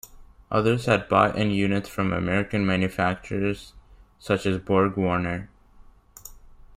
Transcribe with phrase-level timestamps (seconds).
[0.49, 3.73] Others had bought in units from American manufacturers
[4.17, 5.47] such as Borg-Warner.